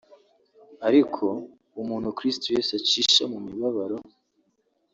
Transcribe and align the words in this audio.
Ariko 0.87 1.25
umuntu 1.81 2.09
Kristo 2.17 2.45
Yesu 2.55 2.71
acisha 2.79 3.23
mu 3.31 3.39
mibabaro 3.45 3.97